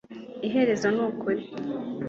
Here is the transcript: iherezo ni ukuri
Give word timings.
iherezo 0.47 0.87
ni 0.95 1.01
ukuri 1.07 1.43